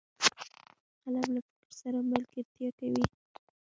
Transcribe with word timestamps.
قلم 1.01 1.25
له 1.33 1.41
فکر 1.49 1.69
سره 1.81 1.99
ملګرتیا 2.11 2.69
کوي 2.79 3.03